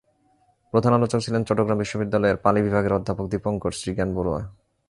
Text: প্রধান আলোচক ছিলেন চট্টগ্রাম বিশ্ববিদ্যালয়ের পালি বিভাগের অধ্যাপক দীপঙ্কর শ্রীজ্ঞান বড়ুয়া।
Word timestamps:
প্রধান 0.73 0.93
আলোচক 0.93 1.19
ছিলেন 1.25 1.41
চট্টগ্রাম 1.47 1.77
বিশ্ববিদ্যালয়ের 1.83 2.41
পালি 2.43 2.59
বিভাগের 2.61 2.97
অধ্যাপক 2.97 3.25
দীপঙ্কর 3.31 3.71
শ্রীজ্ঞান 3.79 4.09
বড়ুয়া। 4.17 4.41